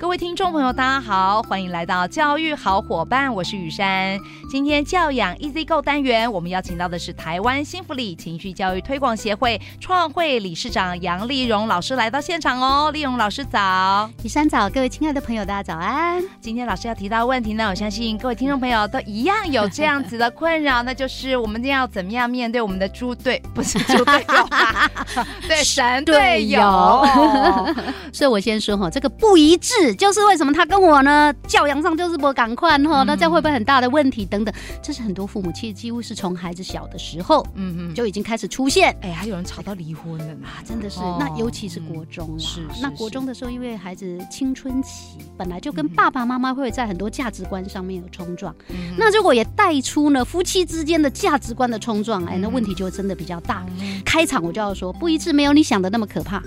[0.00, 4.18] 各位听众朋友，大家好，欢迎来到教育好伙伴，我是雨珊。
[4.50, 12.90] 今天教养 Easy Go 单元，我们邀请到的是台湾幸福里情绪教育推广协会创会理事长杨丽荣老师来到现场哦。
[12.90, 16.24] 丽荣老师早，雨珊早，各位亲爱的朋友，大家早安。
[16.40, 24.48] 今天老师要提到的问题呢，我相信各位听众朋友都一样有这样子的困扰，那就是我们要怎么样面对我们的猪队，不是猪队友，
[25.46, 27.06] 对神队友。
[28.14, 29.89] 所以我先说哈，这个不一致。
[29.94, 34.54] 就是为什么他跟我呢教养上就是不赶快哈，那这样会不会很大的问题等等？
[34.82, 38.96] 这是很多父母其实几乎是从孩子小的时候，嗯嗯，就已经开始出现。
[39.02, 41.00] 哎，还有人吵到离婚的呢，真的是。
[41.18, 48.54] 那尤其是国中啦，是那国中的时候，因为孩子青春期本来就跟爸爸妈妈会在很多价值观上面有冲撞，
[48.96, 53.64] 那如果也带出呢夫妻之间的价值观的冲撞，哎，那问题就真的比较大。
[54.04, 56.42] 开场我就要说，不一致没有你想的那么可怕。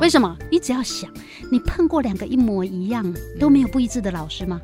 [0.00, 0.36] 为什么？
[0.50, 1.10] 你只要想，
[1.52, 2.86] 你碰过两个一模一。
[2.86, 4.60] 样都没有不一致的老师吗？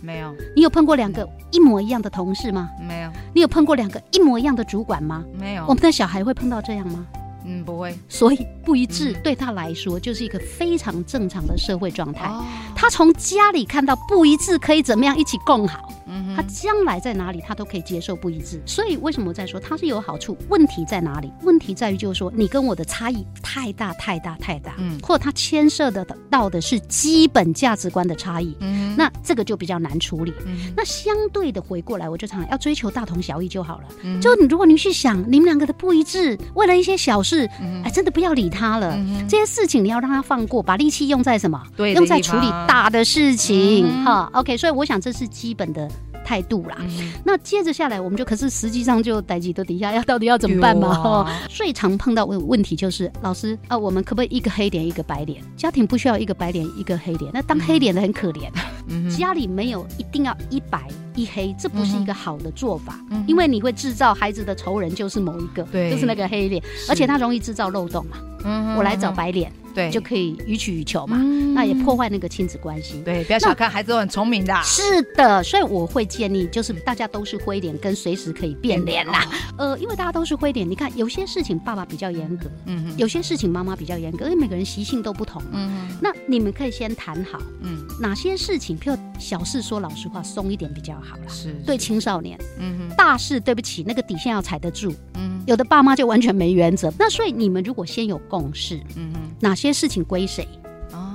[0.00, 0.34] 没有。
[0.56, 2.70] 你有碰过两个一模一样的同事吗？
[2.80, 3.10] 没有。
[3.34, 5.22] 你有碰过两个一模一样的主管吗？
[5.38, 5.64] 没有。
[5.66, 7.06] 我们的小孩会碰到这样吗？
[7.44, 7.94] 嗯，不会。
[8.08, 12.30] 所以不一致对他来说就是一个非常正常的社会状态。
[12.74, 15.92] 他从家里看到不一致可以怎么样一起共好。
[16.36, 18.60] 他将来在哪里，他都可以接受不一致。
[18.66, 20.36] 所以为什么我在说他是有好处？
[20.48, 21.32] 问题在哪里？
[21.42, 30.32] 问题在于就是说你跟我的差异太大太大太大，嗯，或者他牵涉的到的是基本价值观的差异，嗯，那这个就比较难处理。
[30.46, 33.84] 嗯，那相对的回过来，我就常常要追求大同小异就好了。
[34.02, 37.48] 嗯，就如果你去想你们两个的不一致，为了一些小事，
[37.84, 38.98] 哎，真的不要理他了。
[39.28, 41.62] 这些事情你要让他放过，把力气用在什么？
[41.76, 44.04] 对，用在处理大的事情。
[44.04, 45.88] 哈，OK，所以我想这是基本的。
[46.30, 51.26] 态度啦，嗯、那接着下来，我们就可是实际上就待几的底下要到底要怎么办嘛？
[51.26, 55.42] 啊、最常碰到问问题就是老师啊，我们可不可以一个黑脸一个白脸？
[55.56, 58.48] 家庭不需要一个白脸一个黑脸，那当黑脸的很可怜。
[58.86, 60.86] 嗯、家里没有一定要一白
[61.16, 68.18] 一黑，这不是一个好的做法，嗯、因为你会制造孩子的仇人就是某一个，对就是那个黑脸，而且他容易制造漏洞嘛。
[68.44, 69.52] 嗯、我来找白脸。
[69.72, 73.00] 对，就可以予取予求嘛，嗯、那也破坏那个亲子关系。
[73.04, 74.52] 对，不要小看孩子都很聪明的。
[74.64, 79.24] 是的，所以我会建议，就是大家都是灰脸，跟随时可以变脸啦。
[79.56, 91.22] 呃，因为大家都是灰脸，你看有些事情爸爸比较严格，嗯哼，有些事情妈妈比较严格，因为每个人习性都不同，嗯哼，那你们可以先谈好，嗯，哪些事情，譬如小事说老实话，松一点比较好啦。
[91.28, 96.92] 是，对青少年，嗯哼，大事对不起，那个底线要踩得住，嗯，有的爸妈就完全没原则。
[96.96, 100.46] 那所以你们如果先有共识，嗯哼，哪些事情归谁？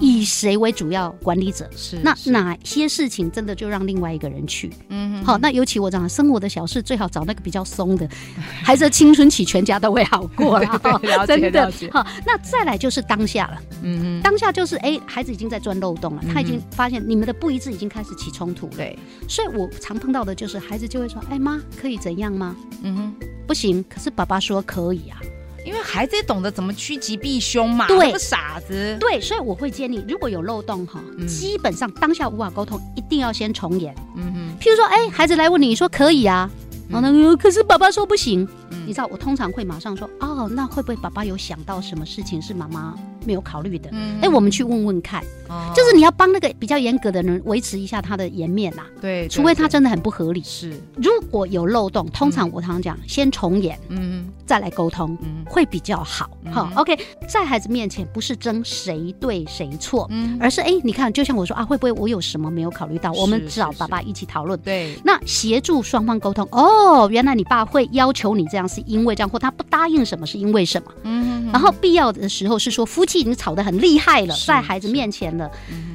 [0.00, 1.68] 以谁为主要管理者？
[1.76, 4.70] 是那哪些事情真的就让另外一个人去？
[4.88, 8.08] 嗯，好，那尤其我讲生活的小事，最好找那个比较松的，
[8.64, 11.26] 孩子青春期全家都会好过了。
[11.26, 13.58] 真的，好，那再来就是当下了。
[13.82, 18.72] 嗯，当下就是哎，孩子已经在钻漏洞了，他已经发现你们的不一致已经开始起冲突了。
[18.76, 23.14] 对，所以我常碰到的就是孩子就会说：“哎妈，可以怎样吗？”嗯哼，
[23.46, 25.18] 不行，可是爸爸说可以啊。
[25.64, 28.96] 因为孩子也懂得怎么趋吉避凶嘛，对，傻子。
[28.98, 33.94] 对，所以我会建议，如果有漏洞哈，嗯、基本上当下无法沟通，一定要先重演。
[34.16, 36.50] 嗯哼，譬如说，哎，孩子来问你，你说可以啊，
[36.88, 38.46] 然后呢，可是爸爸说不行。
[38.70, 43.88] 嗯、你知道，我通常会马上说，哦，那会不会爸爸有想到什么事情是妈妈没有考虑的？
[43.92, 45.22] 嗯，哎，我们去问问看。
[45.48, 48.82] 哦，就是你要帮那个比较严格的人维持一下他的颜面呐。
[49.00, 50.42] 对，除非他真的很不合理。
[50.42, 56.30] 是，如果有漏洞，通常我常常讲，先重演，嗯，再来沟通，嗯，会比较好。
[56.50, 63.12] 好，OK，在孩子面前不是争谁对谁错，嗯，而是哎，你看，就像我说啊，会不会我有什么没有考虑到？
[63.12, 64.58] 我们找爸爸一起讨论。
[64.60, 66.48] 对，那协助双方沟通。
[66.50, 68.62] 哦，原来你爸会要求你这样。
[68.72, 70.90] 是因为这样，或他不答应什么，是因为什么？
[71.02, 75.50] 嗯哼哼，然后必要的时候是说夫妻已经吵得很厉害了，在孩子面前了，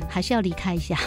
[0.08, 0.98] 还是要离开一下，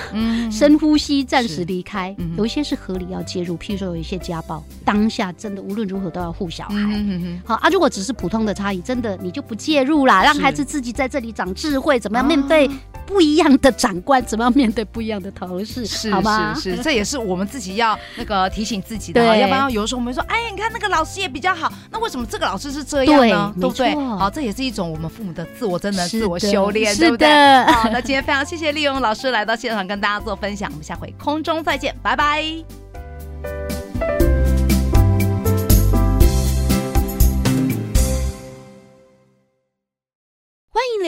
[0.50, 2.14] 深呼吸，暂时离开。
[2.36, 7.04] 有一些是合理要介入，譬如说有一些家暴，当下真的无论如何都要护小孩。
[7.44, 12.68] 好啊，如果只是普通的差异，真的你就不介入啦，让孩子自己在这里长智慧，怎么样面对
[13.10, 16.54] 不一样的长官，怎么样面对不一样的同事，是好吗？
[16.54, 23.52] 是是，这也是我们自己要那个提醒自己的，要不然有的时候我们说，哎，你看那个老师也比较好，那为什么这个老师是这样呢？
[23.60, 23.94] 对不对？
[24.16, 27.28] 好，这也是一种我们父母的自我真的自我修炼，对不对？
[27.64, 32.79] 好，那今天非常谢谢利用老师来到现场跟大家做分享，我们下回空中再见，拜拜。